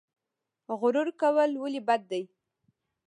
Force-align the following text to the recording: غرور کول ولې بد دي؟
غرور 0.79 1.07
کول 1.21 1.51
ولې 1.61 1.81
بد 1.87 2.01
دي؟ 2.11 2.23